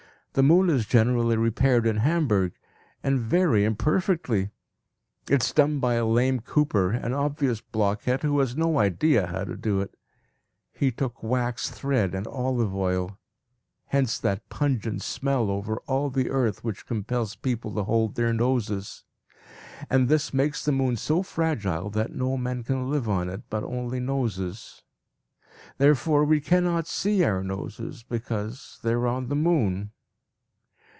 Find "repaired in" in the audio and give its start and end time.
1.35-1.97